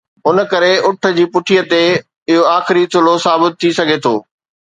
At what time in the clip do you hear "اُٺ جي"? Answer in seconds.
0.87-1.25